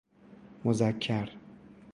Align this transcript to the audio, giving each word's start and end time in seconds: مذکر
مذکر 0.65 1.37